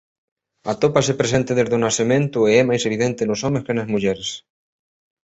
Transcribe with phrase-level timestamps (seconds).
[0.71, 4.29] Atópase presente desde o nacemento e é máis evidente nos homes que nas mulleres.